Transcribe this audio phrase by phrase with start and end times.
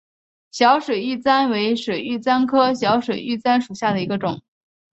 [0.49, 4.41] 小水玉簪为水玉簪科小水玉簪属下的一个种。